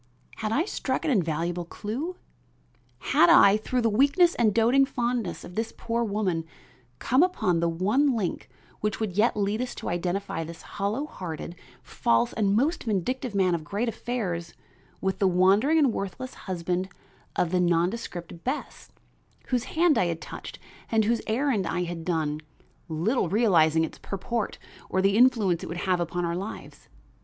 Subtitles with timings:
[0.37, 2.15] Had I struck an invaluable clue?
[3.13, 6.43] Had I, through the weakness and doting fondness of this poor woman,
[6.97, 11.55] come upon the one link which would yet lead us to identify this hollow hearted,
[11.83, 14.55] false and most vindictive man of great affairs
[15.01, 16.89] with the wandering and worthless husband
[17.35, 18.89] of the nondescript Bess,
[19.49, 20.57] whose hand I had touched
[20.91, 22.41] and whose errand I had done,
[22.89, 24.57] little realizing its purport
[24.89, 26.89] or the influence it would have upon our lives?